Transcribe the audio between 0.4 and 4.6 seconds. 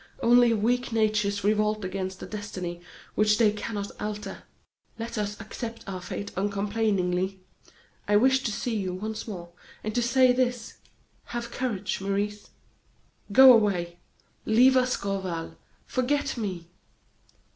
weak natures revolt against a destiny which they cannot alter.